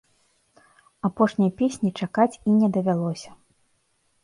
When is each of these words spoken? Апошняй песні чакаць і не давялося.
Апошняй 1.09 1.51
песні 1.61 1.93
чакаць 2.01 2.39
і 2.47 2.57
не 2.59 2.67
давялося. 2.81 3.31